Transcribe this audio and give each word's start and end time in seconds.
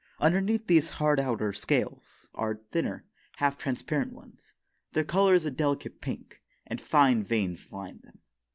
Underneath 0.19 0.65
these 0.65 0.89
hard 0.97 1.19
outer 1.19 1.53
scales 1.53 2.27
are 2.33 2.55
thinner, 2.71 3.05
half 3.35 3.55
transparent 3.59 4.13
ones. 4.13 4.53
Their 4.93 5.03
color 5.03 5.35
is 5.35 5.45
a 5.45 5.51
delicate 5.51 6.01
pink, 6.01 6.41
and 6.65 6.81
fine 6.81 7.23
veins 7.23 7.71
line 7.71 7.99
them. 8.03 8.17